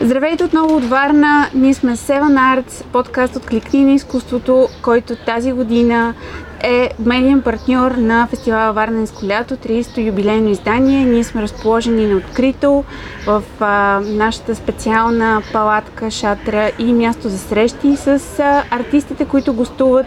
[0.00, 1.50] Здравейте отново от Варна.
[1.54, 6.14] Ние сме Seven Arts, подкаст от Кликни на изкуството, който тази година
[6.64, 11.04] е медиен партньор на фестивала Варненско лято, 30-то юбилейно издание.
[11.04, 12.84] Ние сме разположени на открито
[13.26, 18.08] в а, нашата специална палатка, шатра и място за срещи с
[18.38, 20.06] а, артистите, които гостуват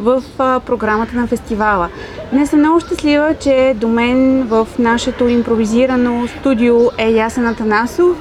[0.00, 1.88] в а, програмата на фестивала.
[2.32, 8.16] Днес съм много щастлива, че до мен в нашето импровизирано студио е Ясен Атанасов,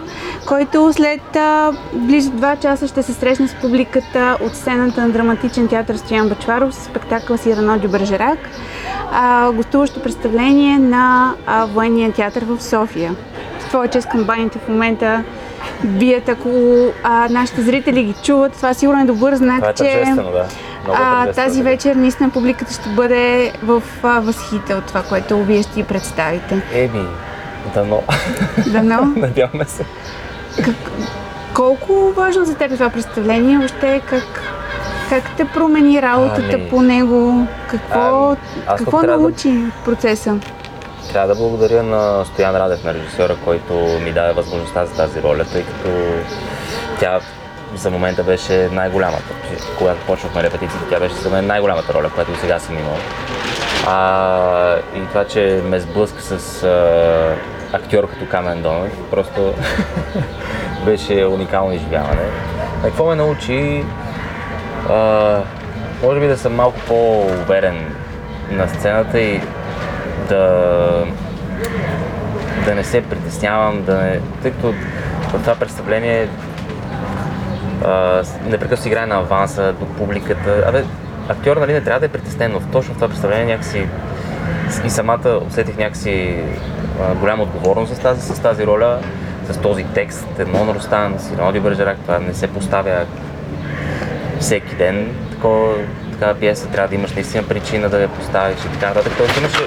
[0.47, 5.67] който след а, близо 2 часа ще се срещне с публиката от сцената на драматичен
[5.67, 8.39] театър Стоян Бачваров с спектакъл Сирано Дюбържерак,
[9.53, 13.15] гостуващо представление на а, Военния театър в София.
[13.59, 15.23] С твоя чест камбаните в момента
[15.83, 16.49] бият, ако
[17.03, 18.53] а, нашите зрители ги чуват.
[18.53, 20.47] Това сигурно е добър знак, Това е че да.
[20.83, 25.63] Много а, тази вечер наистина публиката ще бъде в а, възхита от това, което вие
[25.63, 26.61] ще представите.
[26.73, 27.05] Еми,
[27.73, 28.03] дано.
[28.67, 29.13] Дано.
[29.15, 29.85] Надяваме се.
[30.65, 30.75] Как,
[31.53, 33.57] колко важно за теб е това представление?
[33.57, 34.41] Въобще как,
[35.09, 37.47] как те промени работата Ами, по него?
[37.67, 38.29] Какво,
[38.67, 40.39] ами, какво да- научи в процеса?
[41.11, 45.45] Трябва да благодаря на Стоян Радев, на режисьора, който ми даде възможността за тази роля,
[45.51, 45.89] тъй като
[46.99, 47.19] тя
[47.77, 49.33] за момента беше най-голямата.
[49.77, 52.97] Когато почнахме репетициите, тя беше за мен най-голямата роля, която сега съм имал.
[53.87, 57.35] А, и това, че ме сблъска с а,
[57.73, 59.53] актьор като Камен Донов, просто
[60.85, 62.21] беше уникално изживяване.
[62.79, 63.85] А какво ме научи?
[64.89, 65.39] А,
[66.03, 67.95] може би да съм малко по-уверен
[68.51, 69.41] на сцената и
[70.29, 71.05] да,
[72.65, 74.73] да не се притеснявам, да не, тъй като
[75.27, 76.27] в това представление
[78.45, 80.63] непрекъснато играе на аванса до публиката.
[80.67, 80.83] Абе,
[81.29, 83.87] актьор нали, не трябва да е притеснен, но точно в това представление някакси
[84.85, 86.35] и самата усетих някакси
[87.01, 88.99] а, голяма отговорност с тази, с тази роля,
[89.49, 90.27] с този текст.
[90.47, 93.05] Монро Ростан, Сироди Бържерак, това не се поставя
[94.39, 95.15] всеки ден.
[95.31, 95.73] Такова,
[96.11, 99.13] такава пиеса трябва да имаш наистина причина да я поставиш и така нататък.
[99.17, 99.63] Тоест имаше...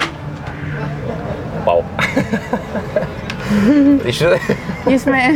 [1.67, 1.83] Вау!
[4.05, 4.41] Виж ли?
[4.87, 5.29] Ние сме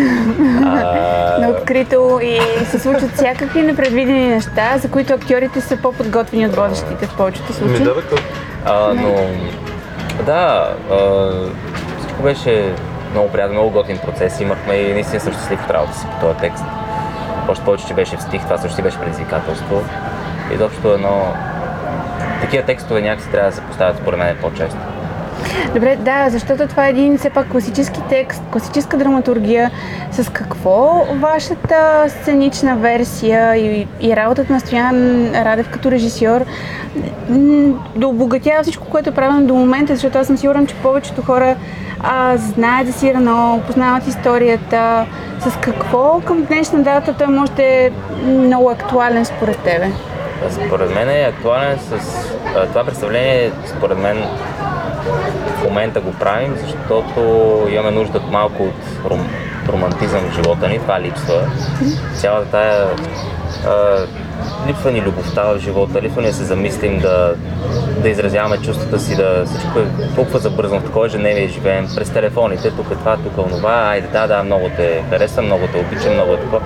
[1.38, 7.06] на открито и се случват всякакви непредвидени неща, за които актьорите са по-подготвени от водещите
[7.06, 7.76] в повечето случаи.
[8.64, 9.14] А, но
[10.26, 11.30] да, а,
[11.98, 12.74] всичко беше
[13.10, 14.40] много приятно, много готин процес.
[14.40, 16.64] Имахме и наистина съм щастлив от работа си по този текст.
[17.48, 19.82] Още повече, че беше в стих, това също си беше предизвикателство.
[20.50, 21.34] И изобщо едно...
[22.40, 24.76] Такива текстове някакси трябва да се поставят според мен по-често.
[25.74, 29.70] Добре, да, защото това е един все пак класически текст, класическа драматургия.
[30.10, 34.94] С какво вашата сценична версия и, и работата на Стоян
[35.34, 36.44] Радев като режисьор
[37.96, 41.56] да обогатява всичко, което е правено до момента, защото аз съм сигурна, че повечето хора
[42.00, 45.06] а, знаят за Сирано, познават историята.
[45.40, 47.90] С какво към днешна дата той може да е
[48.26, 49.90] много актуален според тебе?
[50.50, 51.90] Според мен е актуален с...
[52.68, 54.24] Това представление, според мен,
[55.58, 57.20] в момента го правим, защото
[57.70, 59.28] имаме нужда малко от ром,
[59.68, 61.50] романтизъм в живота ни, това липсва.
[62.14, 62.88] Цялата тая...
[63.66, 64.06] А,
[64.68, 67.34] липсва ни любовта в живота, липсва ни да се замислим, да,
[68.02, 72.70] да изразяваме чувствата си, да всичко е толкова забързано, в такова ежедневие живеем, през телефоните,
[72.70, 76.14] тук е това, тук е онова, айде да, да, много те харесвам, много те обичам,
[76.14, 76.60] много е такова.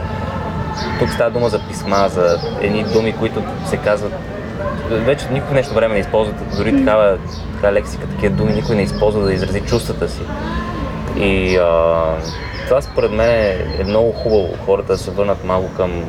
[0.99, 4.13] Тук става дума за писма, за едни думи, които се казват
[4.91, 7.19] вече никой днешно време не използва дори такава,
[7.55, 10.21] такава лексика, такива думи, никой не използва да изрази чувствата си.
[11.17, 12.05] И а,
[12.69, 13.31] това според мен
[13.81, 16.05] е много хубаво хората да се върнат малко към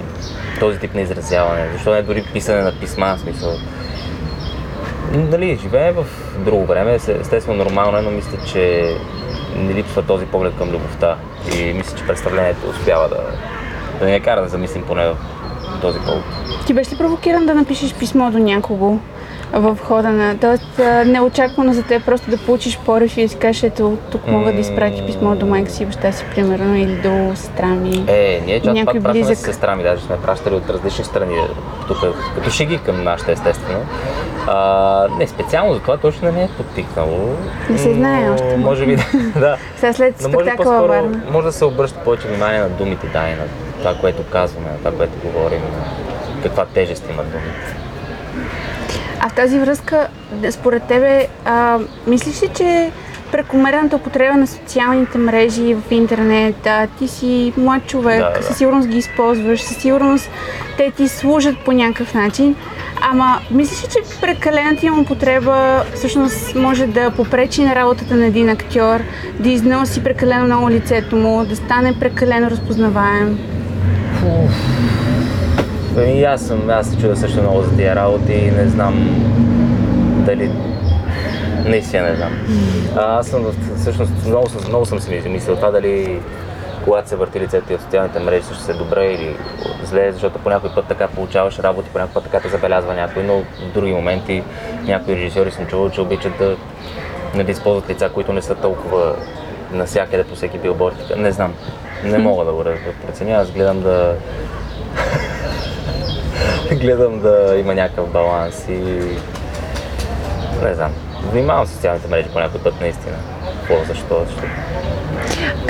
[0.60, 3.52] този тип на изразяване, защото не дори писане на писма, в смисъл.
[5.12, 6.06] Нали, живеем в
[6.38, 8.94] друго време, естествено нормално е, но мисля, че
[9.56, 11.18] не липсва този поглед към любовта.
[11.56, 13.24] И мисля, че представлението успява да,
[14.00, 15.14] да ни кара да замислим поне
[15.82, 16.24] този повод.
[16.66, 19.00] Ти беше ли провокиран да напишеш писмо до някого
[19.54, 20.38] в хода на...
[20.38, 24.54] Тоест, неочаквано за теб просто да получиш поръв и да си кажеш, ето, тук мога
[24.54, 28.06] да изпратя писмо до майка си и баща си, примерно, или до сестра ми.
[28.08, 31.36] Е, ние Някой пак пращаме с сестра ми, даже сме пращали от различни страни,
[31.88, 31.98] тук
[32.36, 33.80] като шеги към нашата естествено.
[34.48, 37.36] А, не, специално за това точно не ме е подтикнало.
[37.70, 38.58] Не се знае но още.
[38.58, 38.96] Може би,
[39.40, 39.58] да.
[39.78, 41.22] Сега след спектакъла Варна.
[41.32, 44.78] може да се обръща повече внимание на думите, да, и на това, което казваме, на
[44.78, 45.62] това, което говорим,
[46.44, 47.76] каква тежест имат думите.
[49.20, 50.08] А в тази връзка,
[50.52, 52.92] според тебе, а, мислиш ли, че
[53.32, 56.68] прекомерната употреба на социалните мрежи в интернет.
[56.68, 58.44] А, ти си млад човек, да, да.
[58.44, 60.30] със сигурност ги използваш, със сигурност
[60.78, 62.56] те ти служат по някакъв начин.
[63.02, 68.50] Ама мислиш ли, че прекалената им употреба всъщност може да попречи на работата на един
[68.50, 69.00] актьор,
[69.40, 73.40] да износи прекалено много лицето му, да стане прекалено разпознаваем?
[75.98, 78.96] Ами и аз съм, аз се чуда също много за тия работи и не знам
[80.26, 80.52] дали...
[81.66, 82.32] Наистина не знам.
[82.96, 83.46] А, аз съм
[83.78, 86.20] всъщност много съм, много съм си мислил това дали
[86.84, 89.36] когато се върти лицето и в социалните мрежи също се добре или
[89.84, 93.24] зле, защото по някой път така получаваш работи, по някой път така те забелязва някой,
[93.24, 94.44] но в други моменти
[94.84, 96.58] някои режисьори съм чувал, че обичат да,
[97.34, 99.16] нали, да използват лица, които не са толкова
[99.72, 101.12] навсякъде по всеки билборд.
[101.18, 101.54] Не знам.
[102.04, 102.64] Не мога да го
[103.06, 103.36] преценя.
[103.36, 104.16] Аз гледам да
[106.82, 108.74] гледам да има някакъв баланс и
[110.64, 110.92] не знам.
[111.32, 113.16] Внимавам социалните мрежи по някой път наистина.
[113.60, 114.44] Какво, защо, защо.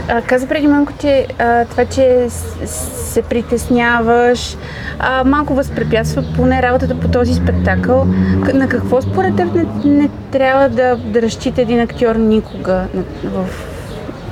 [0.08, 2.30] А, каза преди малко, че а, това, че
[2.66, 4.58] се притесняваш,
[5.00, 8.06] а, малко възпрепятства поне работата по този спектакъл.
[8.54, 12.86] На какво според теб не, не трябва да, да разчита един актьор никога
[13.24, 13.46] в,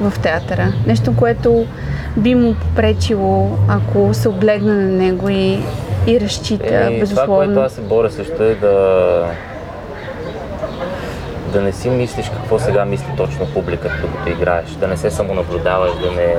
[0.02, 0.74] в театъра?
[0.88, 1.66] Нещо, което
[2.18, 5.60] би му попречило, ако се облегна на него и,
[6.08, 7.36] и разчита Е, това, безусловно.
[7.36, 9.26] което аз се боря също е да
[11.54, 14.70] да не си мислиш какво сега мисли точно публиката, докато играеш.
[14.70, 16.36] Да не се самонаблюдаваш, да не,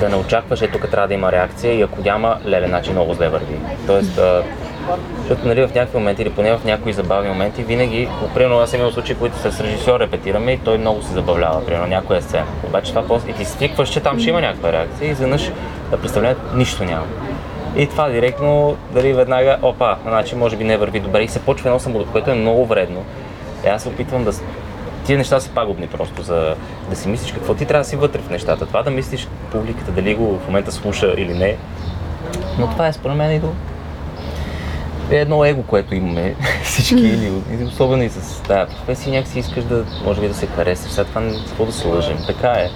[0.00, 3.14] да не очакваш, ето тук трябва да има реакция и ако няма, леле, значи много
[3.14, 3.58] зле върви.
[3.86, 4.20] Тоест,
[5.18, 8.90] защото нали, в някакви моменти или поне в някои забавни моменти, винаги, примерно аз имал
[8.90, 12.46] случаи, които с режисьор репетираме и той много се забавлява, примерно някоя сцена.
[12.66, 15.50] Обаче това после и ти свикваш, че там ще има някаква реакция и изведнъж
[15.90, 17.06] да представлението нищо няма.
[17.76, 21.68] И това директно, дали веднага, опа, значи може би не върви добре и се почва
[21.68, 23.04] едно самолюбие, което е много вредно.
[23.64, 24.32] И аз се опитвам да...
[25.06, 26.54] Тия неща са пагубни просто, за
[26.90, 28.66] да си мислиш какво ти трябва да си вътре в нещата.
[28.66, 31.56] Това да мислиш публиката дали го в момента слуша или не.
[32.58, 33.52] Но това е според мен и до
[35.10, 36.34] е едно его, което имаме
[36.64, 40.92] всички, или, особено и с тази професия, някакси искаш да, може би да се харесаш,
[40.92, 42.70] сега това не какво да се лъжим, така е.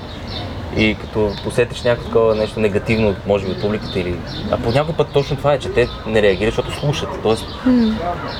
[0.77, 4.17] И като посетиш някакво такова нещо негативно, може би от публиката или...
[4.51, 7.09] А по някой път точно това е, че те не реагират, защото слушат.
[7.23, 7.47] Тоест,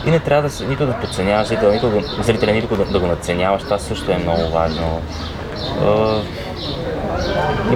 [0.07, 3.07] и не трябва да нито да подценяваш зрителя, нито да, зрителя, нито да, да го
[3.07, 3.63] надценяваш.
[3.63, 5.03] Това също е много важно.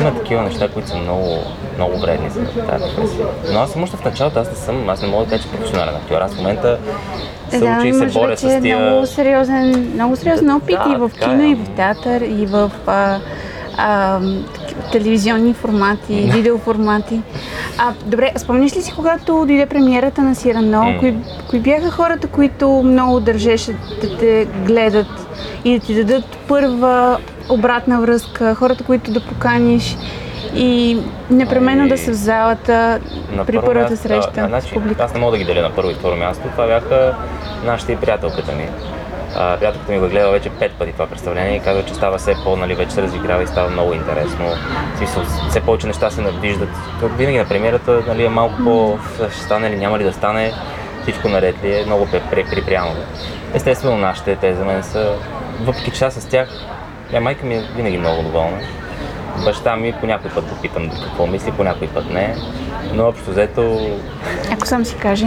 [0.00, 1.38] Има такива неща, които са много,
[1.76, 3.26] много вредни за тази професия.
[3.53, 5.50] Но аз съм още в началото, аз не съм, аз не мога да кажа, че
[5.50, 6.20] професионален актьор.
[6.20, 6.79] Аз в момента
[7.50, 8.79] се да, уча и се боря с тия...
[8.79, 11.47] много сериозен, много сериозен опит Да, и в кино, е.
[11.47, 13.19] и в театър, и в а,
[13.76, 14.20] а,
[14.93, 17.20] телевизионни формати, видеоформати.
[17.79, 20.99] А, добре, спомняш ли си, когато дойде премиерата на Сирано, М.
[20.99, 21.17] кои,
[21.50, 25.26] кои бяха хората, които много държеше да те гледат
[25.64, 27.19] и да ти дадат първа
[27.49, 29.96] обратна връзка, хората, които да поканиш
[30.55, 30.99] и
[31.31, 33.00] непременно Ами, да са в залата
[33.32, 35.70] На при първо първата място, среща а, значи, аз не мога да ги деля на
[35.70, 36.49] първо и второ място.
[36.52, 37.14] Това бяха
[37.64, 38.69] нашите и приятелката ми.
[39.37, 42.19] А, приятелката ми го е гледала вече пет пъти това представление и казва, че става
[42.19, 44.46] все по, нали, вече се разиграва и става много интересно.
[44.96, 46.69] Смисъл, все повече неща се навиждат.
[47.00, 48.99] То Винаги на премиерата нали, е малко по
[49.31, 50.52] ще стане ли, няма ли да стане,
[51.02, 52.90] всичко наред ли е, много при- припрямо.
[53.55, 55.14] Естествено, нашите, те за мен са,
[55.61, 56.49] въпреки че с тях,
[57.12, 58.58] е, майка ми е винаги много доволна.
[59.44, 62.37] Баща ми по някой път го питам какво мисли, по някой път не.
[62.94, 63.81] Но общо взето
[64.52, 65.26] Ако сам си каже.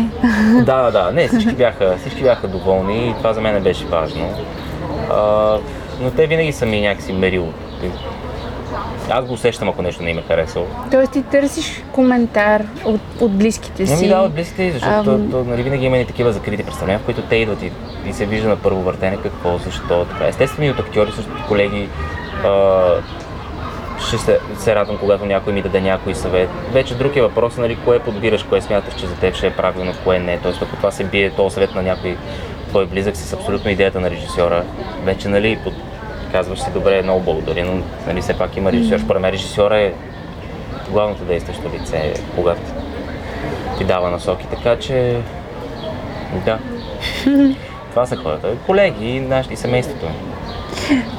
[0.53, 1.11] да, да, да.
[1.11, 4.29] Не, всички бяха, всички бяха доволни и това за мен беше важно.
[5.11, 5.57] А,
[6.01, 7.53] но те винаги са ми някакси мерил.
[9.09, 10.65] Аз го усещам, ако нещо не им е харесало.
[10.91, 14.03] Тоест ти търсиш коментар от, от близките Не си.
[14.03, 15.31] ми дават близките, защото Ам.
[15.31, 17.71] то, нали, винаги има и такива закрити представления, в които те идват и,
[18.05, 20.27] и се вижда на първо въртене какво, защо, така.
[20.27, 21.89] Естествено и от актьори, също от колеги.
[22.43, 22.49] А,
[23.99, 26.49] ще се, се радвам, когато някой ми даде някой съвет.
[26.71, 29.93] Вече друг е въпрос, нали, кое подбираш, кое смяташ, че за теб ще е правилно,
[30.03, 30.39] кое не.
[30.39, 32.17] Тоест, ако това се бие, този съвет на някой
[32.69, 34.63] твой близък с абсолютно идеята на режисьора,
[35.03, 35.73] вече, нали, под...
[36.31, 38.99] казваш си, добре, много благодаря, но нали, все пак има режисьор.
[38.99, 39.93] Според мен режисьора е
[40.89, 42.61] главното действащо лице, когато
[43.77, 45.17] ти дава насоки, така че
[46.45, 46.59] да.
[47.95, 48.47] Това са хората.
[48.65, 50.11] Колеги, наши и семейството ми.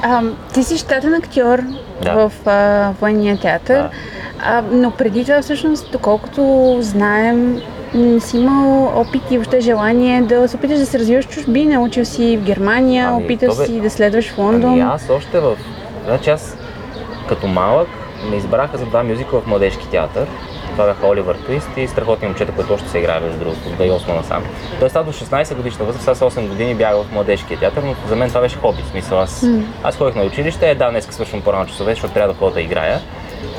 [0.01, 0.21] А,
[0.53, 1.59] ти си щатен актьор
[2.03, 2.13] Да.
[2.13, 3.89] в а, военния театър, Да.
[4.39, 6.41] а, но преди това всъщност, доколкото
[6.81, 7.61] знаем,
[8.19, 11.81] си имал опит и въобще желание да се опиташ да се развиваш в чужбина.
[11.81, 14.71] Учил си в Германия, Ами, опитал бе- си да следваш в Лондон.
[14.71, 15.57] Ами аз още в...
[16.05, 16.57] Значи аз
[17.29, 17.87] като малък
[18.29, 20.27] ме избраха за два мюзикла в младежки театър
[20.77, 24.43] това бяха Оливър Твист и страхотни момчета, които още се играе между другото, 2008 насам.
[24.79, 28.15] Той става до 16 годишна възраст, с 8 години бяга в младежкия театър, но за
[28.15, 28.81] мен това беше хоби.
[28.81, 29.45] В смисъл, аз,
[29.83, 32.61] аз ходих на училище, е, да, днес свършвам по-рано часове, защото трябва да ходя да
[32.61, 32.99] играя.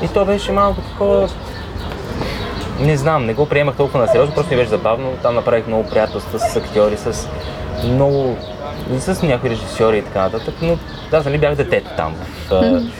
[0.03, 1.29] И то беше малко такова
[2.79, 5.13] не знам, не го приемах толкова на сериозно, просто ми беше забавно.
[5.21, 7.29] Там направих много приятелства с актьори, с
[7.83, 8.37] много
[8.97, 10.77] с някои режисьори и така нататък, но
[11.11, 12.91] аз нали бях детето там, в, mm-hmm.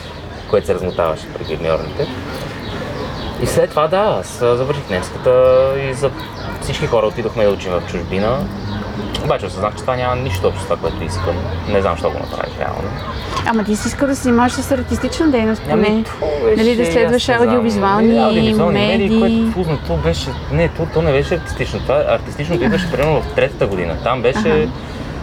[0.50, 2.06] което се размотаваше при гримьорните.
[3.42, 6.10] И след това да, аз завърших немската и за
[6.60, 8.38] всички хора отидохме да учим в чужбина.
[9.24, 11.36] Обаче осъзнах, че това няма нищо общо с това, което искам.
[11.68, 12.88] Не знам, защо го направих реално.
[13.46, 15.86] Ама ти си искал да се занимаваш с артистична дейност, поне.
[15.86, 16.04] Ами,
[16.56, 19.20] нали, да следваш аудиовизуални, не, аудиовизуални медии.
[19.20, 23.34] което фузно, то беше, не, то, то не беше артистично, това артистичното идваше примерно в
[23.34, 23.96] третата година.
[24.02, 24.68] Там беше Аха.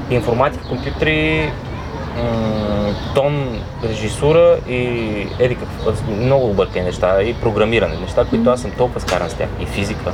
[0.10, 1.52] информатика, компютри,
[2.16, 2.77] м-
[3.16, 4.78] тон, режисура и
[5.40, 5.58] еди
[6.10, 10.14] много объркани неща и програмиране, неща, които аз съм толкова скаран с тях и физика.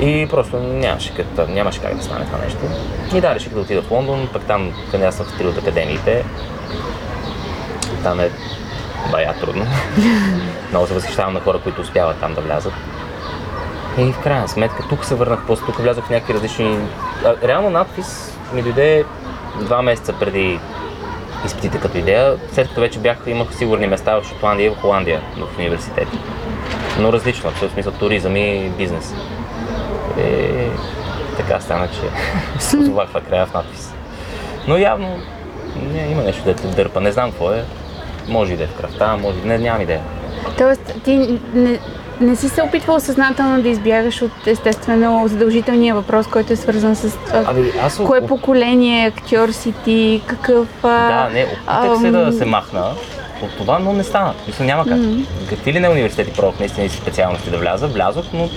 [0.00, 2.58] И просто нямаше, как, нямаше как да стане това нещо.
[3.14, 6.24] И да, реших да отида в Лондон, пък там кандидатствах в три от академиите.
[8.02, 8.30] Там е
[9.10, 9.66] бая трудно.
[10.70, 12.72] Много се възхищавам на хора, които успяват там да влязат.
[13.98, 16.78] И в крайна сметка тук се върнах, после тук влязох в някакви различни...
[17.24, 19.04] А, реално надпис ми дойде
[19.60, 20.60] два месеца преди
[21.46, 25.20] изпитите като идея, след като вече бях, имах сигурни места в Шотландия и в Холандия
[25.36, 26.18] в университети.
[26.98, 29.14] Но различно, в смисъл туризъм и бизнес.
[30.18, 30.66] И
[31.36, 32.00] така стана, че
[32.64, 33.94] се озовах края в надпис.
[34.68, 35.18] Но явно
[35.92, 37.64] не, има нещо да те дърпа, не знам какво е.
[38.28, 40.00] Може и да е в кръвта, може и не, нямам идея.
[40.58, 41.78] Тоест, ти не,
[42.20, 47.16] не си се опитвал съзнателно да избягаш от естествено задължителния въпрос, който е свързан с
[47.32, 50.68] а, Ами, аз кое поколение актьор си ти, какъв...
[50.82, 52.92] Да, не, опитах се ам, да се махна
[53.42, 54.34] от това, но не стана.
[54.46, 54.98] Мисля, няма как.
[55.48, 58.48] Какви ли не университети пробвах наистина и специалности да вляза, влязох, но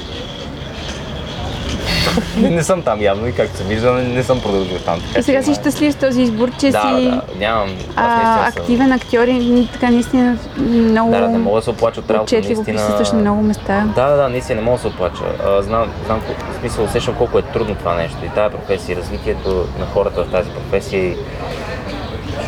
[2.38, 5.02] не, съм там явно и както се вижда, не, съм продължил там.
[5.08, 7.70] Така, И сега си щастлив с този избор, че Да, си да, нямам.
[7.96, 12.12] А, активен актьор и така наистина много Да, да, не мога да се оплача от
[12.12, 12.66] работа, наистина.
[12.66, 13.84] присъстваш на много места.
[13.96, 15.24] Да, да, да, наистина не мога да се оплача.
[15.46, 19.68] А, знам, знам, в смисъл, усещам колко е трудно това нещо и тази професия, развитието
[19.80, 21.16] на хората в тази професия и,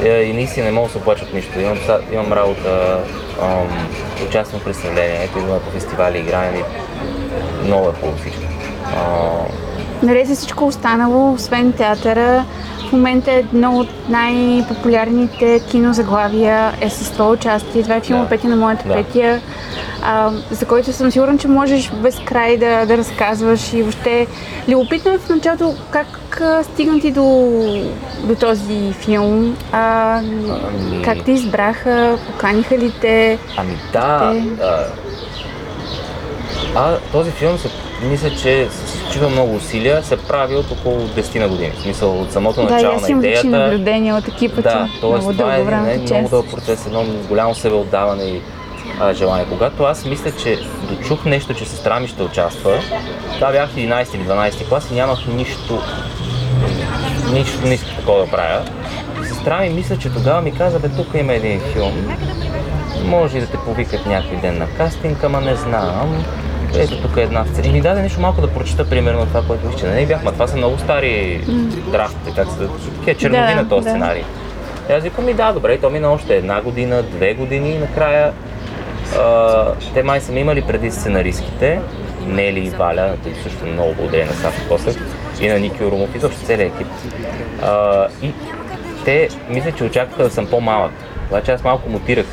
[0.06, 1.60] и, наистина не мога да се оплача от нищо.
[1.60, 1.78] Имам,
[2.12, 3.00] имам работа,
[3.42, 3.88] ам,
[4.28, 6.64] участвам в представления, ето идваме по фестивали, играем и
[7.66, 8.53] много е хубаво всичко.
[10.04, 12.46] Наред с всичко останало, освен театъра,
[12.90, 17.84] в момента е едно от най-популярните кинозаглавия е с това участие.
[17.84, 18.30] Това е филма Да.
[18.30, 18.94] Петя на моята Да.
[18.94, 19.40] Петя,
[20.04, 24.28] а, за който съм сигурна, че можеш без край да, да разказваш и въобще
[24.68, 27.24] любопитно е в началото как стигна ти до,
[28.24, 33.38] до този филм, а, Ами- как те избраха, поканиха ли те?
[33.58, 34.86] Ами да, Те- а,
[36.76, 37.70] а този филм се,
[38.04, 41.72] мисля, че с изключително много усилия се прави от около 10 на години.
[41.72, 43.48] В смисъл от самото Да, начало на идеята.
[43.48, 45.06] наблюдения от екипа, Да, т.е.
[45.06, 46.14] много това е дълго време един тече.
[46.14, 48.42] много дълъг процес, едно голямо себеотдаване и
[49.00, 49.46] а, желание.
[49.46, 52.80] Когато аз мисля, че дочух нещо, че сестра ми ще участва,
[53.36, 55.82] това бях 11 или 12 клас и нямах нищо,
[57.32, 58.62] нищо не исках такова да правя.
[59.24, 62.16] Сестра ми мисля, че тогава ми каза, бе, тук има един филм,
[63.06, 66.26] може и да те повикат някой ден на кастинг, ама не знам.
[66.78, 67.68] Ето тук е една сцена.
[67.68, 70.32] И ми даде нещо малко да прочета, примерно това, което виж, че не бях, ма
[70.32, 71.42] това са много стари
[71.92, 72.58] драфти, как се
[72.98, 73.90] такива чернови Да, на този да.
[73.90, 74.24] сценарий.
[74.90, 77.78] И аз викам, ми да, добре, и то мина още една година, две години и
[77.78, 78.34] накрая
[79.20, 81.80] а, те май са ми имали преди сценаристките,
[82.28, 84.98] Нели и Валя, които също много благодаря на Сашо Косев
[85.42, 86.88] и на Ники Орумов и също целият екип.
[87.64, 88.32] А, и
[89.06, 90.92] те мисля, че очакваха да съм по-малък.
[91.28, 92.26] Обаче аз малко мутирах.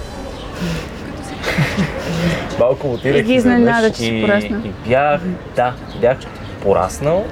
[2.60, 3.20] Малко мутирах.
[3.20, 4.68] И ги изненада, че си и-.
[4.68, 5.20] И бях,
[5.56, 6.18] да, бях
[6.62, 7.24] пораснал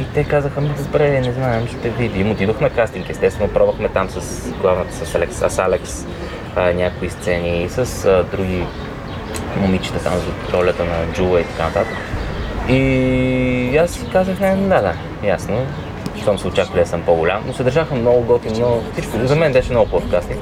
[0.00, 2.30] и те казаха ми, добре, не знаем, ще видим.
[2.30, 6.06] Отидох на кастинг, естествено, пробвахме там с главната, с Алекс, с Алекс
[6.56, 8.64] а, някои сцени, с а, други
[9.56, 11.96] момичета там за ролята на Джула и така нататък.
[12.68, 14.94] И аз си казах, не, да, да,
[15.24, 15.66] ясно,
[16.22, 19.52] щом се очаква да съм по-голям, но се държаха много готини, много, всичко, за мен
[19.52, 20.40] беше много хубав кастинг.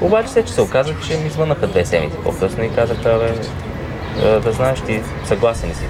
[0.00, 3.32] Обаче се, че се оказа, че ми звънаха две седмици по-късно и казаха, бе,
[4.22, 5.84] да, да знаеш, ти съгласен си.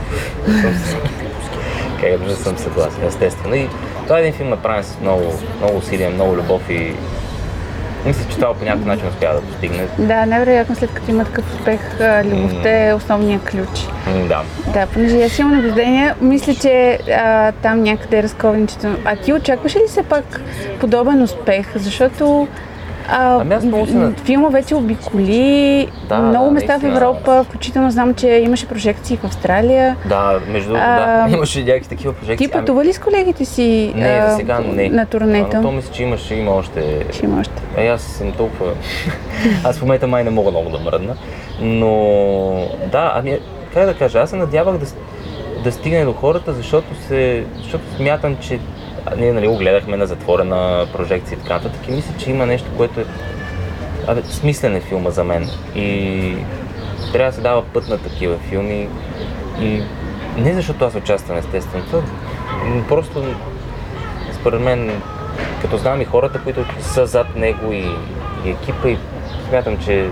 [2.01, 3.55] Как да съм съгласен, естествено.
[3.55, 3.69] И
[4.03, 6.95] това е един филм направен с много, много усилия, много любов и
[8.07, 9.87] мисля, че това по някакъв начин успя да постигне.
[9.99, 11.81] Да, невероятно след като има такъв успех,
[12.25, 13.89] любовта е основният ключ.
[14.29, 14.43] Да.
[14.73, 18.89] Да, понеже аз имам наблюдение, мисля, че а, там някъде е разковничето.
[19.05, 20.41] А ти очакваш ли все пак
[20.81, 21.67] подобен успех?
[21.75, 22.49] Защото
[23.11, 26.97] А, Ами аз много се Филма вече обиколи Да, много да, места в наистина.
[26.97, 29.97] Европа, включително знам, че имаше прожекции в Австралия.
[30.09, 32.47] Да, между А, да, имаше някакви такива прожекции.
[32.47, 34.89] Ти пътува ли с колегите си Ами, не, а, за сега не.
[34.89, 35.57] на А, турнето?
[35.57, 37.63] но то мисля, че имаше, има още Ще има още.
[37.77, 38.73] Е, аз съм толкова...
[39.65, 41.15] аз в момента май не мога много да мръдна.
[41.61, 41.91] Но
[42.93, 43.39] да, ами
[43.75, 44.87] как да кажа, аз се надявах да,
[45.65, 48.59] да стигне до хората, защото, се, защото смятам, че а,
[49.17, 52.69] ние нали, го гледахме на затворена прожекция и така нататък и мисля, че има нещо,
[52.77, 53.05] което е
[54.07, 55.49] абе, смислен е филма за мен.
[55.75, 56.37] И
[57.13, 58.89] трябва да се дава път на такива филми.
[59.61, 59.83] И
[60.39, 61.85] не защото аз участвам естествено,
[62.89, 63.25] просто
[64.41, 65.03] според мен,
[65.63, 67.85] като знам и хората, които са зад него и,
[68.45, 68.99] и екипа, и
[69.49, 70.11] смятам, че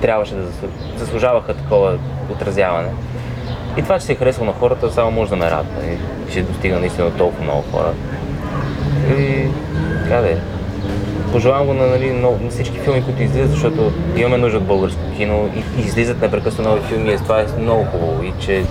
[0.00, 1.98] трябваше да заслу- заслужаваха такова
[2.30, 2.88] отразяване.
[3.78, 5.86] И това, че се е харесало на хората, само може да ме радва.
[5.86, 7.92] И че достига наистина толкова много хора.
[9.18, 9.46] И
[10.02, 10.36] така да е.
[11.32, 15.00] Пожелавам го на, нали, много, на всички филми, които излизат, защото имаме нужда от българско
[15.16, 17.12] кино и, и излизат непрекъснато нови филми.
[17.12, 18.22] И това е много хубаво.
[18.22, 18.64] И че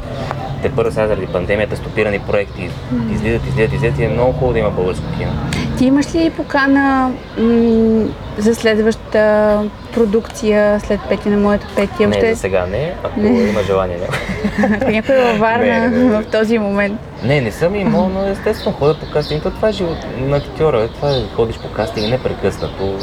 [0.58, 2.70] те първо сега заради пандемията стопирани проекти
[3.12, 5.32] излизат, излизат, излизат и е много хубаво да има българско кино.
[5.78, 8.06] Ти имаш ли покана м-
[8.38, 11.94] за следващата продукция след пети на моето пети?
[12.00, 13.42] Не, Въобще, за сега не, ако Не.
[13.42, 13.98] има желание.
[14.74, 16.10] Ако някой е във Варна Не, не, не.
[16.12, 17.00] в този момент.
[17.24, 19.44] Не, не съм имал, но естествено ходя по кастинг.
[19.44, 20.88] То Това е живот на актьора.
[20.88, 22.98] Това е ходиш по кастинг непрекъснато.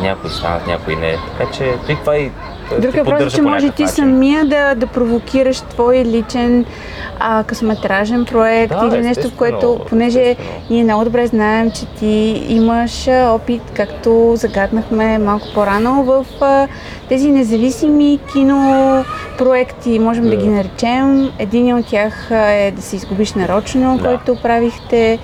[0.00, 1.16] Някои станат, някои не.
[1.30, 2.30] Така че това и
[2.78, 3.88] Друг въпрос е, че може ти начин.
[3.88, 6.64] самия да, да провокираш твой личен
[7.20, 10.60] а, късометражен проект Да, или нещо, в което, понеже естествено.
[10.70, 12.06] ние много добре знаем, че ти
[12.48, 16.68] имаш опит, както загаднахме малко по-рано, в а,
[17.08, 20.36] тези независими кинопроекти, можем да, Да.
[20.36, 21.30] ги наречем.
[21.38, 24.04] Един от тях е да се изгубиш нарочно, Да.
[24.04, 25.18] който правихте.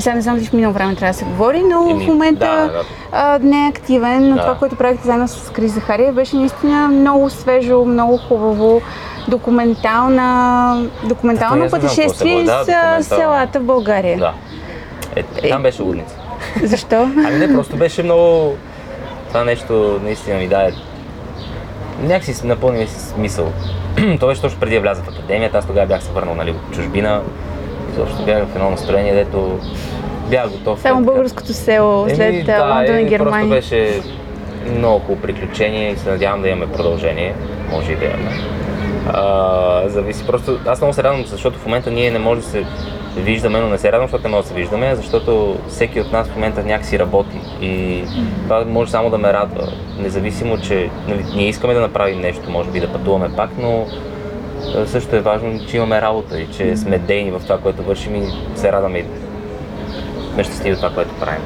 [0.00, 2.46] Сега не знам дали в минало време трябва да се говори, но Еми, в момента
[2.46, 2.84] да, да.
[3.12, 4.40] а, не е активен, но Да.
[4.40, 8.82] това, което правихте заедно с Крис Захария, беше наистина много свежо, много хубаво.
[9.28, 12.44] Документална, документално какво пътешествие.
[12.44, 12.64] Да,
[13.00, 14.18] с селата в България.
[14.18, 14.32] Да.
[15.16, 16.14] Е, там беше лудница.
[16.62, 16.96] Защо?
[17.26, 18.56] Ами не, просто беше много...
[19.28, 20.74] Това нещо наистина ми даде...
[22.02, 23.52] Някакси си напълни смисъл.
[24.20, 26.74] То беше точно преди да вляза в академията, аз тогава бях се върнал нали, от
[26.74, 27.22] чужбина.
[27.92, 29.58] Изобщо бях в едно настроение, дето
[30.30, 30.80] бях готов.
[30.80, 33.50] Само българското село Еми, след да, Лондон и Германия.
[33.50, 34.00] Просто беше
[34.76, 37.34] много хубаво приключение и се надявам да имаме продължение.
[37.70, 38.30] Може и да имаме.
[39.08, 40.58] А, зависи просто.
[40.66, 42.64] Аз много се радвам, защото в момента ние не можем да се
[43.16, 46.28] виждаме, но не се радвам, защото не можем да се виждаме, защото всеки от нас
[46.28, 47.36] в момента някакси работи.
[47.62, 48.02] И
[48.42, 49.72] това може само да ме радва.
[49.98, 53.86] Независимо, че нали, ние искаме да направим нещо, може би да пътуваме пак, но
[54.86, 58.22] също е важно, че имаме работа и че сме дейни в това, което вършим и
[58.54, 59.04] се радваме и
[60.34, 61.42] сме щастливи от това, което правим.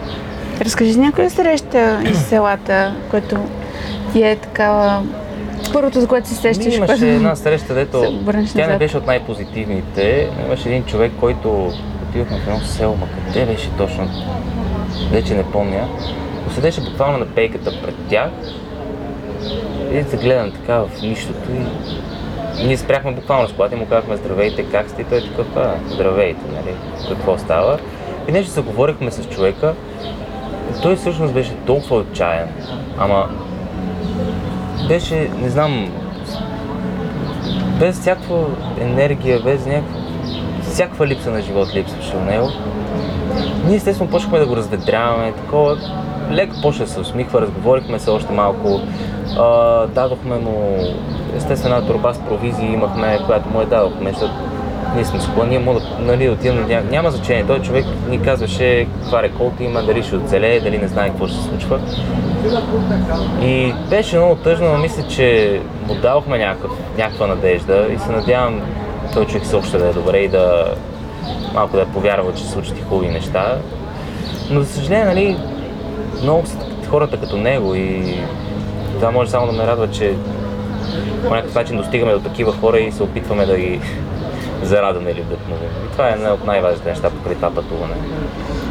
[0.60, 3.36] Разкажи за някоя среща из селата, което
[4.12, 5.02] ти е такава...
[5.72, 8.22] Първото, за което се сещаш, имаше което- една среща, дето
[8.56, 10.28] тя не беше от най-позитивните.
[10.46, 11.72] Имаше един човек, който
[12.08, 14.08] отидохме в едно село, ма къде беше точно,
[15.10, 15.88] вече не помня,
[16.46, 18.30] но седеше буквално на пейката пред тях
[19.92, 21.64] и се гледам така в нищото и
[22.66, 25.02] ние спряхме буквално с колата и му казахме здравейте, как сте?
[25.02, 25.46] И той е такъв,
[25.88, 26.76] здравейте, нали,
[27.08, 27.78] какво става?
[28.28, 29.74] И нещо се говорихме с човека
[30.82, 32.48] той всъщност беше толкова отчаян,
[32.98, 33.28] ама
[34.88, 35.92] беше, не знам,
[37.78, 38.46] без всякаква
[38.80, 40.00] енергия, без някаква,
[40.62, 42.48] всякаква липса на живот липсваше у него.
[43.66, 45.78] Ние естествено почнахме да го разведряваме, такова,
[46.30, 48.80] леко почна да се усмихва, разговорихме се още малко,
[49.38, 50.78] а, дадохме му
[51.36, 54.32] естествено една турба с провизии имахме, която му я дадохме, защото
[54.94, 59.22] ние сме склонни, му да, нали, отидем, ня- няма значение, той човек ни казваше каква
[59.22, 61.80] реколта има, дали ще оцелее, дали не знае какво ще се случва.
[63.42, 68.60] И беше много тъжно, но мисля, че му дадохме някакъв, някаква надежда и се надявам
[69.14, 70.74] той човек също да е добре и да
[71.54, 73.56] малко да е повярва, че се случат и хубави неща.
[74.50, 75.36] Но за съжаление, нали,
[76.24, 76.56] много са
[76.88, 78.18] хората като него и
[78.94, 80.14] това може само да ме радва, че
[81.24, 83.80] по някакъв начин достигаме до такива хора и се опитваме да ги
[84.62, 85.68] зарадваме или вдъхновим.
[85.88, 87.94] И това е една от най-важните неща покрай това пътуване.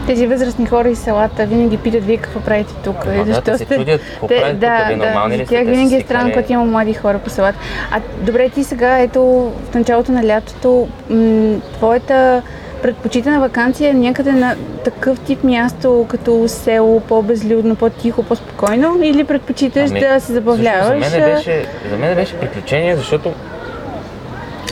[0.07, 2.95] Тези възрастни хора из селата винаги питат вие какво правите тук.
[3.07, 5.65] Ама да, те се чудят какво правите да, тук, вие да, нормални ли сте, тях
[5.65, 7.57] те винаги е странно, когато има млади хора по селата.
[7.91, 12.41] А добре, ти сега, ето в началото на лятото, м- твоята
[12.83, 19.91] предпочитана вакансия е някъде на такъв тип място, като село, по-безлюдно, по-тихо, по-спокойно, или предпочиташ
[19.91, 20.87] да се забавляваш?
[20.91, 23.33] Ами, За мен, беше, за мен беше приключение, защото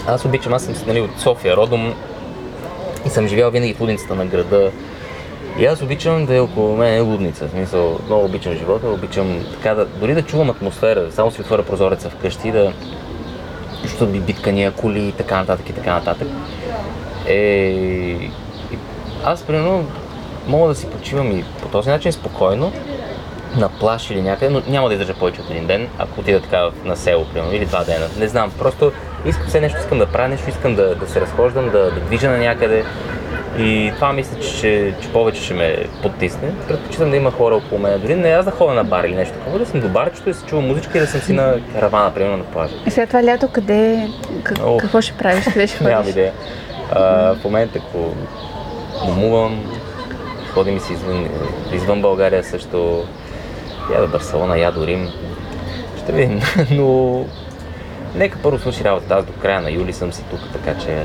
[0.07, 1.93] аз обичам, аз съм нали, от София родом
[3.05, 4.71] и съм живял винаги в лудницата на града.
[5.59, 7.47] И аз обичам да е около мен е лудница.
[7.47, 11.63] В смисъл, много обичам живота, обичам така да, дори да чувам атмосфера, само си отворя
[11.63, 12.73] прозореца вкъщи, да
[13.81, 16.27] чувствам би биткания, коли и така нататък и така нататък.
[17.27, 18.29] Е,
[19.23, 19.85] аз, примерно,
[20.47, 22.71] мога да си почивам и по този начин спокойно,
[23.57, 26.69] на плаш или някъде, но няма да издържа повече от един ден, ако отида така
[26.85, 28.05] на село, примерно, или два дена.
[28.17, 28.91] Не знам, просто
[29.25, 32.29] искам все нещо, искам да правя нещо, искам да, да се разхождам, да, да движа
[32.29, 32.83] на някъде.
[33.57, 36.51] И това мисля, че, че, че повече ще ме подтисне.
[36.67, 37.99] Предпочитам да има хора около мен.
[38.01, 40.33] Дори не аз да ходя на бар или нещо такова, да съм до барчето, да
[40.33, 42.73] се чува музичка и да съм си на каравана, примерно на плажа.
[42.87, 44.07] И след това лято къде,
[44.43, 44.77] как, О.
[44.77, 46.11] какво ще правиш, къде ще Нямам ходиш?
[46.11, 46.31] идея.
[46.91, 48.15] А, в момента, ако
[49.05, 49.65] домувам,
[50.53, 51.29] ходим си извън,
[51.73, 53.03] извън България също.
[53.93, 55.09] Я до Барселона, я до Рим.
[55.97, 56.41] Ще видим.
[56.71, 57.25] Но
[58.15, 59.15] нека първо свърши работа.
[59.15, 61.03] Аз до края на юли съм си тук, така че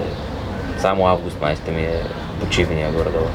[0.79, 2.03] само август май ще ми е
[2.41, 3.27] почивния горе-долу.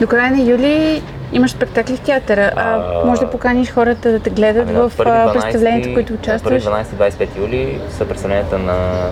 [0.00, 2.50] До края на юли имаш спектакли в театъра.
[2.56, 5.90] А, А, може да поканиш хората да те гледат Ами в 1 а, 12 представленията,
[5.90, 6.64] в които участваш.
[6.64, 9.10] 1 12-25 юли са представленията на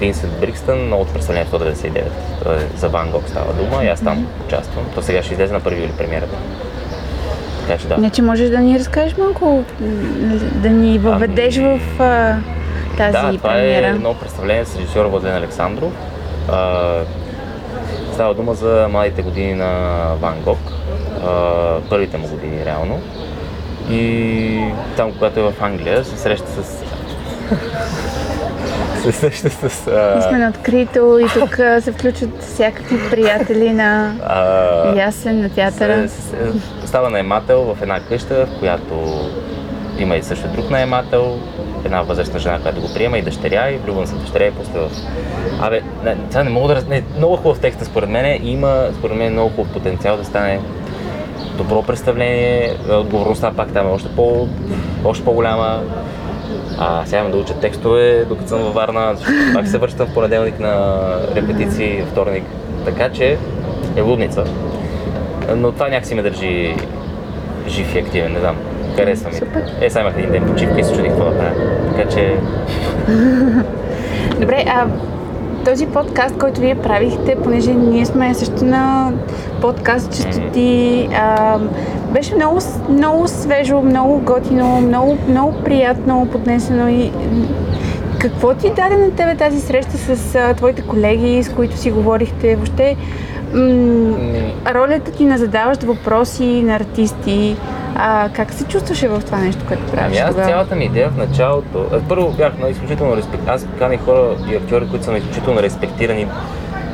[0.00, 2.02] Винсент Брикстън, новото представление 199.
[2.42, 4.84] То е за Ван Гог става дума и аз там участвам.
[4.94, 6.36] То сега ще излезе на 1 юли премиерата.
[7.66, 7.98] Така че да.
[7.98, 9.64] Не, че можеш да ни разкажеш малко,
[10.54, 12.36] да ни въведеш Ами, в а,
[12.96, 13.86] тази да, това премиера.
[13.86, 15.92] е ново представление с режисьор Владлен Александров.
[16.48, 16.92] А,
[18.12, 20.58] става дума за младите години на Ван Гог.
[21.26, 23.00] А, първите му години реално.
[23.90, 24.60] И
[24.96, 26.84] там, когато е в Англия, се среща с...
[28.98, 29.62] се среща с...
[29.62, 35.40] Ние сме А, на открито и тук а, се включват всякакви приятели на а, Ясен,
[35.40, 36.08] на театъра.
[36.84, 39.28] става наемател в една къща, в която
[39.98, 41.38] има и също друг наемател,
[41.84, 44.78] една възрастна жена, която го приема и дъщеря, и влюбвам се в дъщеря и после
[44.78, 44.90] в...
[45.60, 46.82] Абе, не, сега не мога да...
[46.88, 50.60] Не, много хубав текст според мен и има, според мен, много хубав потенциал да стане
[51.56, 54.48] добро представление, отговорността пак там е още, по,
[55.04, 55.82] още по-голяма.
[56.78, 59.14] А сега имам да уча текстове, докато съм във Варна,
[59.54, 62.44] пак се връщам в понеделник на репетиции, вторник.
[62.84, 63.38] Така че
[63.96, 64.44] е лудница.
[65.56, 66.76] Но това някакси ме държи
[67.68, 68.56] жив и активен, не знам.
[68.96, 69.36] Харесва ми.
[69.36, 69.62] Супер.
[69.80, 71.54] Е, сега имах един ден почивка и се чудих какво да правя.
[71.96, 72.36] Така че
[74.40, 74.86] Добре, а
[75.64, 79.12] този подкаст, който вие правихте, понеже ние сме също на
[79.60, 81.58] подкаст частоти, а,
[82.12, 87.12] беше много, много свежо, много готино, много, много приятно поднесено и
[88.18, 92.56] какво ти даде на тебе тази среща с а, твоите колеги, с които си говорихте?
[92.56, 92.96] Въобще,
[93.54, 94.14] м,
[94.74, 97.56] ролята ти на задаващ въпроси на артисти,
[98.00, 100.48] а, как се чувстваше в това нещо, което правиш Ами аз тогава?
[100.48, 101.86] цялата ми идея в началото...
[102.08, 103.48] Първо бях на изключително респект...
[103.48, 106.26] Аз каних хора и актьори, които са изключително респектирани.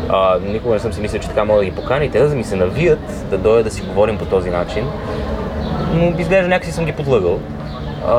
[0.09, 2.35] А, никога не съм си мислил, че така мога да ги поканя и те да
[2.35, 4.85] ми се навият да дойдат да си говорим по този начин.
[5.95, 7.39] Но изглежда някакси съм ги подлъгал.
[8.07, 8.15] А,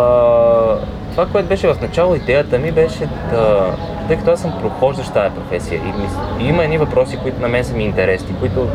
[1.11, 3.75] това, което беше в начало, идеята ми беше да...
[4.07, 6.07] Тъй като аз съм прохождащ тази професия и, ми,
[6.39, 8.67] и има едни въпроси, които на мен са ми интересни, които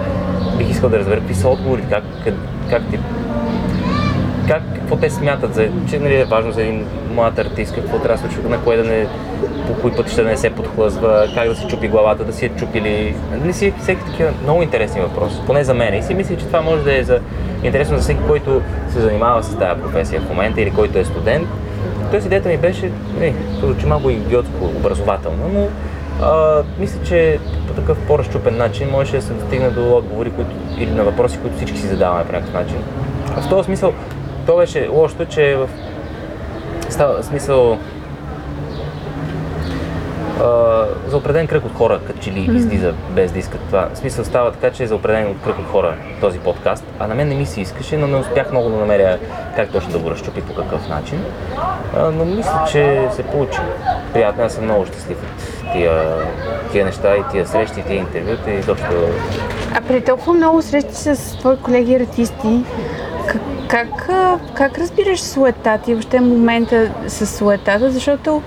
[0.58, 2.34] бих искал да разбера какви са отговорите, как, как,
[2.70, 2.98] как ти
[4.50, 8.08] как, какво те смятат, за, че нали, е важно за един млад артист, какво трябва
[8.08, 9.06] да се случва, на кое да не,
[9.66, 12.48] по кои пътища да не се подхлъзва, как да си чупи главата, да си е
[12.48, 13.14] чупили.
[13.44, 15.94] Не си всеки такива много интересни въпроси, поне за мен.
[15.94, 17.20] И си мисля, че това може да е за,
[17.62, 21.48] интересно за всеки, който се занимава с тази професия в момента или който е студент.
[22.10, 25.66] Тоест идеята ми беше, не, звучи малко идиотско, образователно, но
[26.26, 30.90] а, мисля, че по такъв по-разчупен начин можеше да се достигне до отговори които, или
[30.90, 32.76] на въпроси, които всички си задаваме по някакъв начин.
[33.40, 33.92] В този смисъл,
[34.50, 35.68] то беше лошото, че в
[36.88, 37.78] става смисъл
[40.40, 43.88] а, за определен кръг от хора, като че ли излиза без да искат това.
[43.94, 47.14] В смисъл става така, че е за определен кръг от хора този подкаст, а на
[47.14, 49.18] мен не ми се искаше, но не успях много да намеря
[49.56, 51.24] как точно да го разчупи по какъв начин.
[51.96, 53.60] А, но мисля, че се получи.
[54.12, 56.14] Приятно, аз съм много щастлив от тия,
[56.72, 59.08] тия неща и тия срещи, и тия интервюта и изобщо
[59.74, 62.64] А при толкова много срещи с твои колеги артисти,
[63.70, 64.08] как,
[64.54, 68.42] как, разбираш суетата и въобще момента с суетата, защото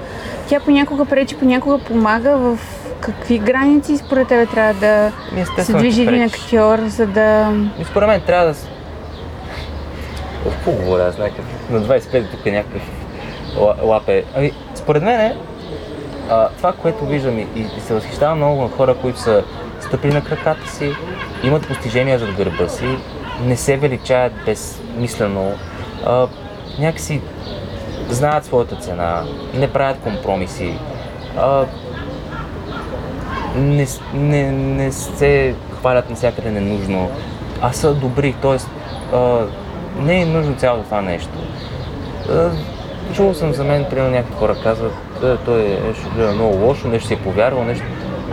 [0.47, 2.59] тя понякога пречи, понякога помага в
[2.99, 7.53] какви граници според тебе трябва да Ми, се естествено, движи един актьор, за да...
[7.79, 8.55] И според мен трябва да...
[10.43, 11.45] Какво говоря аз някакъв?
[11.69, 12.81] На 25 тук е някакъв
[13.55, 14.23] ла- лапе.
[14.36, 15.36] Ами, според мен е,
[16.29, 19.43] а, това, което виждам и, и се възхищавам много на хора, които са
[19.81, 20.91] стъпили на краката си,
[21.43, 22.97] имат постижения зад гърба си,
[23.45, 24.33] не се величаят
[24.93, 25.51] безмислено,
[26.06, 26.27] а,
[26.79, 27.21] някакси
[28.10, 30.73] знаят своята цена, не правят компромиси,
[31.38, 31.65] а,
[33.56, 37.12] не, не, не се хвалят навсякъде ненужно.
[37.62, 38.58] а са добри, т.е.
[40.01, 41.38] не е нужно цялото това нещо.
[42.29, 42.49] А,
[43.13, 47.08] чувал съм за мен, примерно някакви хора казват, «Е, той е нещо много лошо, нещо
[47.08, 47.86] си е повярвал, нещо.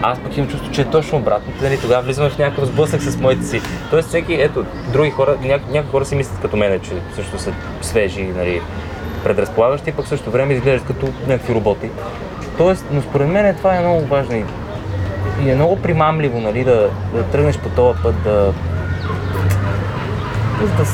[0.02, 1.52] Аз пък имам чувство, че е точно обратно.
[1.62, 3.60] Нали, тогава влизаме в някакъв сблъсък с моите си.
[3.90, 7.52] Тоест всеки, ето, други хора, няко, някои хора си мислят като мен, че също са
[7.82, 8.60] свежи, нали,
[9.24, 11.90] предразполагащи, пък също време изглеждат като някакви роботи.
[12.58, 14.44] Тоест, но според мен това е много важно и,
[15.44, 18.52] и е много примамливо, нали, да, да тръгнеш по този път, да,
[20.60, 20.84] да,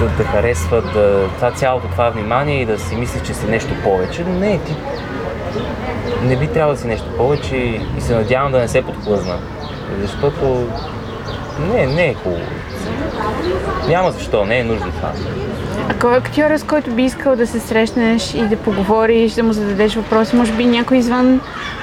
[0.00, 3.74] да, да харесва да, това, цялото това внимание и да си мислиш, че си нещо
[3.84, 4.24] повече.
[4.24, 4.76] Но не, ти
[6.22, 9.38] не би трябвало да си нещо повече и, се надявам да не се подхлъзна.
[10.00, 10.68] Защото
[11.60, 12.42] не, не е хубаво.
[13.88, 15.12] Няма защо, не е нужно това.
[15.88, 19.42] А кой е актьора, с който би искал да се срещнеш и да поговориш, да
[19.42, 20.36] му зададеш въпроси?
[20.36, 21.40] Може би някой извън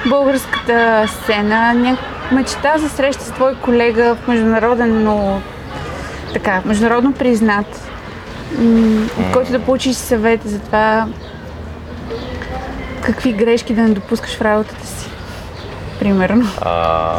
[0.08, 1.96] българската сцена, ня...
[2.32, 5.40] мечта за среща с твой колега в международен, но
[6.32, 7.90] така, международно признат,
[9.18, 11.06] от който да получиш съвет за това
[13.02, 15.08] какви грешки да не допускаш в работата си.
[15.98, 16.48] Примерно.
[16.60, 17.14] А,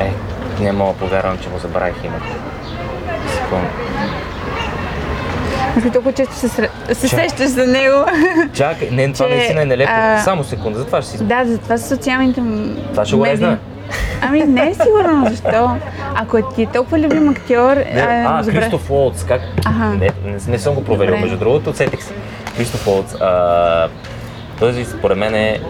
[0.00, 0.12] е,
[0.60, 2.26] не мога повярвам, че му забравих името.
[3.34, 3.68] Секунда.
[5.92, 6.68] Толкова често се, сре...
[6.92, 8.04] се сещаш за него.
[8.54, 9.92] Чакай, не, това Че, наистина е нелепо.
[9.94, 11.24] а, Само секунда, за това ще си...
[11.24, 12.42] да, затова са социалните
[12.92, 13.56] Това ще го медии.
[14.22, 15.76] Ами не е сигурно защо.
[16.14, 18.60] Ако е ти е толкова любим актьор, Не, а, добре.
[18.60, 19.40] Кристоф Уолтс, как?
[19.66, 19.84] Аха.
[19.84, 21.20] Не, не, не съм го проверил, Добре.
[21.20, 22.14] между другото, отсетих се.
[22.56, 23.14] Кристоф Уолтс.
[23.14, 23.88] А,
[24.62, 25.60] този според мен е...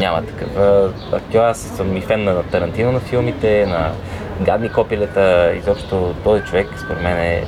[0.00, 0.48] Няма такъв.
[1.12, 3.92] Актьор, аз съм и фен на Тарантино на филмите, на
[4.40, 5.52] гадни копилета.
[5.56, 7.44] Изобщо този човек според мен е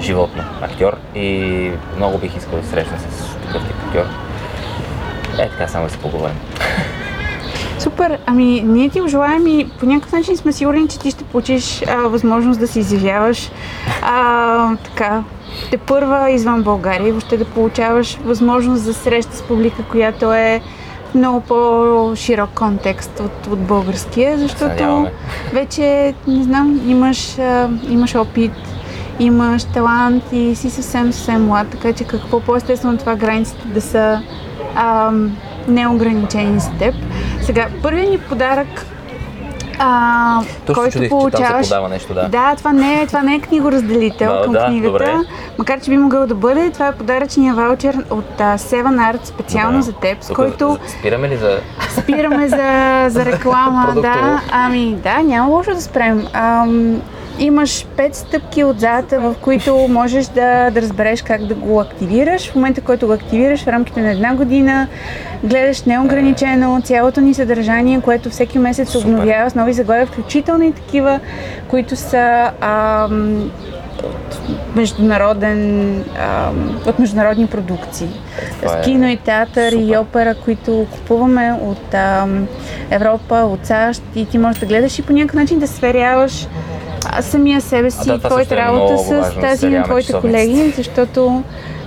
[0.00, 4.04] животно актьор и много бих искал да срещна с такъв тип актьор.
[5.38, 6.36] Е, така само да се поговорим.
[7.80, 11.24] Супер, ами ние ти го желаем и по някакъв начин сме сигурни, че ти ще
[11.24, 13.50] получиш а, възможност да се изявяваш
[14.02, 15.22] а, така,
[15.70, 20.60] те първа извън България и въобще да получаваш възможност за среща с публика, която е
[21.14, 25.06] много по-широк контекст от, от българския, защото
[25.52, 28.52] вече, не знам, имаш, а, имаш опит,
[29.18, 34.22] имаш талант и си съвсем, съвсем млад, така че какво по-естествено това границите да са
[35.68, 36.94] неограничени за теб.
[37.50, 38.86] Сега, първият ни подарък,
[39.78, 41.68] а, Точно който чудех, че там се получаваш...
[41.68, 42.28] подава нещо, да.
[42.28, 45.14] Да, това не е, това не е книгоразделител Да, към да, книгата, добре.
[45.58, 46.70] макар че би могъл да бъде.
[46.70, 49.82] Това е подаръчния ваучер от а, Seven Art специално Добре.
[49.82, 51.58] за теб, с Тук който Спираме ли за...
[51.90, 53.92] спираме за, за реклама.
[54.02, 56.26] Да, ами да, няма лошо да спрем.
[56.32, 57.02] Ам,
[57.40, 62.50] имаш пет стъпки отзад, в които можеш да, да разбереш как да го активираш.
[62.50, 64.88] В момента, в който го активираш в рамките на една година,
[65.44, 69.08] гледаш неограничено цялото ни съдържание, което всеки месец се Супер.
[69.08, 71.20] обновява с нови заглавия, включително и такива,
[71.68, 73.50] които са ам,
[74.76, 78.08] международен, ам, от международни продукции.
[78.62, 79.98] Това е С кино и театър и супер.
[79.98, 82.46] опера, които купуваме от ам,
[82.90, 86.46] Европа, от САЩ и ти можеш да гледаш и по някакъв начин да сверяваш
[87.12, 90.72] а, самия себе си да, и твоята е работа с да тази на твоите колеги,
[90.76, 91.42] защото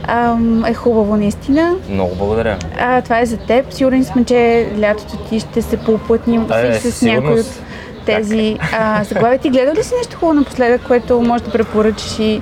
[0.07, 1.75] ам, е хубаво наистина.
[1.89, 2.57] Много благодаря.
[2.79, 3.73] А, това е за теб.
[3.73, 7.59] Сигурни сме, че лятото ти ще се поплътним Е, с, някои от
[8.05, 9.39] тези а, заглавия.
[9.39, 12.41] Ти гледал ли си нещо хубаво напоследък, което можеш да препоръчаш и,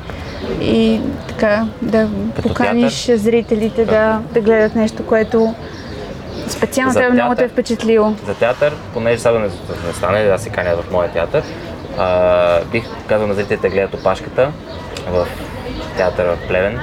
[0.61, 5.53] и така да Като поканиш зрителите да, да гледат нещо, което
[6.47, 7.53] специално тебе много те е театър?
[7.53, 8.13] впечатлило?
[8.25, 11.43] За театър, понеже сега да не, да не стане, да се каня в моя театър,
[11.97, 14.51] а, бих казал на зрителите да гледат опашката
[15.07, 15.27] в
[15.97, 16.79] театър в Плевен.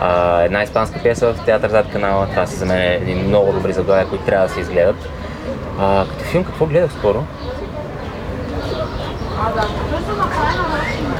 [0.00, 2.26] А, една испанска пиеса в театър зад канала.
[2.30, 5.08] Това са за мен един много добри заглавия, които трябва да се изгледат.
[5.80, 7.24] А, като филм, какво гледах скоро?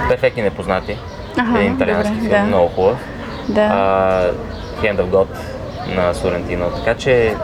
[0.08, 0.98] Перфектни непознати.
[1.36, 2.46] Аха, един италиански добре, филм, да.
[2.46, 2.98] много хубав.
[3.48, 3.60] Да.
[3.60, 5.26] А, Hand of God
[5.88, 6.70] на Сорентино.
[6.70, 7.34] Така че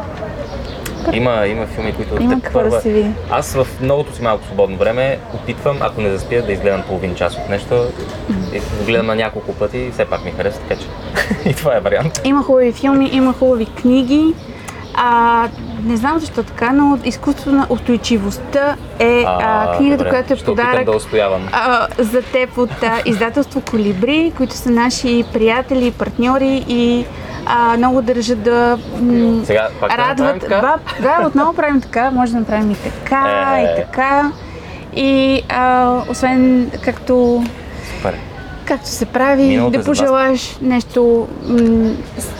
[1.12, 3.10] има, има филми, които Има те какво да се види.
[3.30, 7.34] Аз в многото си малко свободно време опитвам, ако не заспия, да изгледам половин час
[7.34, 7.84] от нещо.
[8.54, 10.86] И гледам на няколко пъти и все пак ми харесва, така че
[11.50, 12.20] и това е вариант.
[12.24, 14.34] Има хубави филми, има хубави книги.
[14.94, 15.48] А,
[15.84, 20.10] не знам защо така, но изкуството на устойчивостта е а, книгата, добре.
[20.10, 21.48] която е Ще подарък да устоявам.
[21.52, 27.04] а, за теб от а, издателство Колибри, които са наши приятели, партньори и
[27.46, 30.40] а, много държат да м- Сега пак радват.
[30.40, 33.62] Да, да, отново правим така, може да направим и така, Е.
[33.62, 34.32] и така.
[34.94, 37.44] И а, освен както
[37.88, 38.14] Супер.
[38.64, 41.90] както се прави, Миналото е да пожелаш нещо м-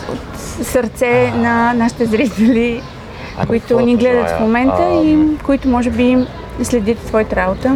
[0.09, 0.19] от
[0.61, 2.81] сърце на нашите зрители,
[3.37, 4.37] Ами, които ни гледат пожелая?
[4.37, 5.01] в момента Ам.
[5.33, 6.17] и които може би
[6.63, 7.75] следят твоята работа.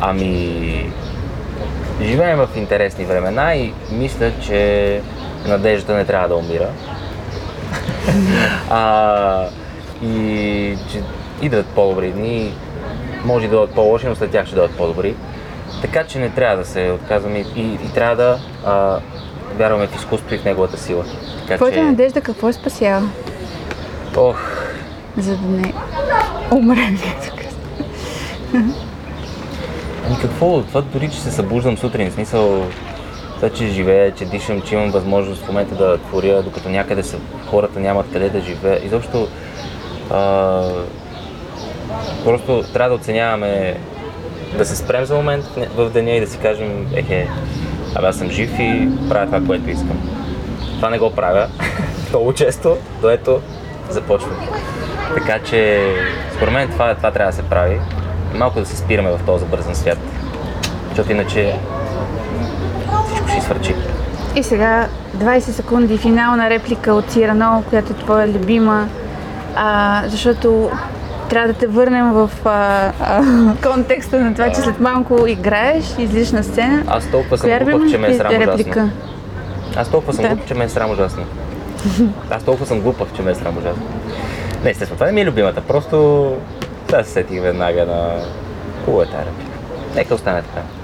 [0.00, 0.90] Ами,
[2.02, 5.00] живеем в интересни времена и мисля, че
[5.46, 6.68] надеждата не трябва да умира.
[8.70, 9.46] а,
[10.02, 11.02] и че
[11.42, 12.54] идват по-добри дни,
[13.24, 15.14] може да дойдат по-лоши, но след тях ще дойдат по-добри.
[15.82, 18.98] Така че не трябва да се отказваме и, и, и трябва да а,
[19.58, 21.04] вярваме в изкуството и в неговата сила.
[21.42, 23.08] Така Твоята че, надежда какво е спасява?
[24.16, 24.40] ох,
[25.18, 25.72] За да не
[26.50, 26.98] умрем.
[30.06, 32.66] Ами какво, това дори, че се събуждам сутрин, в смисъл,
[33.42, 37.16] това, че живея, че дишам, че имам възможност в момента да творя, докато някъде са,
[37.46, 38.84] хората нямат къде да живеят.
[38.84, 39.28] Изобщо,
[40.10, 40.62] а,
[42.24, 43.76] просто трябва да оценяваме,
[44.58, 45.44] да се спрем за момент
[45.76, 47.28] в деня и да си кажем, ехе,
[47.94, 49.98] абе аз съм жив и правя това, което искам.
[50.76, 51.48] Това не го правя
[52.08, 53.40] много често, до ето
[53.88, 54.48] започвам.
[55.14, 55.80] Така че,
[56.36, 57.80] според мен това, това трябва да се прави.
[58.34, 59.98] Малко да се спираме в този забързан свят.
[60.88, 61.58] Защото иначе
[63.32, 63.74] ще свърчи.
[64.36, 68.88] И сега 20 секунди финална реплика от Сирано, която е твоя любима,
[69.56, 70.70] а, защото
[71.28, 73.22] трябва да те върнем в а, а,
[73.62, 76.82] контекста на това, че след малко играеш, излизаш на сцена.
[76.86, 78.90] Аз толкова съм Коя е глупав, че ме е срам ужасно.
[79.76, 80.28] Аз толкова съм Да.
[80.28, 81.24] глупав, че ме е срам ужасно.
[82.30, 83.82] Аз толкова съм глупав, че ме е срам ужасно.
[84.64, 85.60] Не, естествено, това не ми е любимата.
[85.60, 86.26] Просто
[86.90, 88.10] да се сетих веднага на
[88.84, 89.58] хубава е реплика.
[89.94, 90.81] Нека остане така.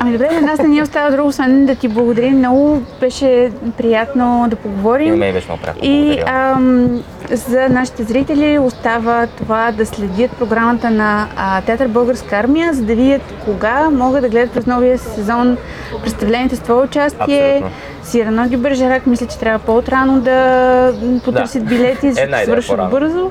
[0.00, 2.38] Ами добре, на нас не ни остава друго, освен да ти благодарим.
[2.38, 5.14] Много беше приятно да И поговорим.
[5.14, 5.80] мен беше много приятно.
[5.84, 12.72] И ам, за нашите зрители остава това да следят програмата на а, Театър Българска армия,
[12.74, 15.56] за да видят кога могат да гледат през новия сезон
[16.02, 17.52] представленията с твое участие.
[17.54, 17.70] Абсолютно.
[18.02, 20.92] Сирано Ги Бържерак, мисля, че трябва по-отрано да
[21.24, 23.30] потърсят билети, за да свършат бързо.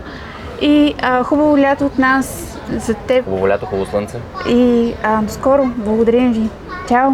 [0.61, 4.17] И а, хубаво лято от нас за теб Хубаво лято, хубаво слънце.
[4.49, 5.65] и а, скоро.
[5.75, 6.49] Благодарим ви.
[6.89, 7.11] Чао!